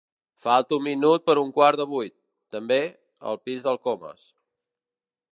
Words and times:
Falta 0.43 0.77
un 0.79 0.85
minut 0.85 1.23
per 1.29 1.35
a 1.35 1.41
un 1.41 1.51
quart 1.57 1.81
de 1.81 1.85
vuit, 1.91 2.15
també, 2.55 2.79
al 3.33 3.39
pis 3.49 3.61
del 3.69 3.77
Comas. 3.85 4.25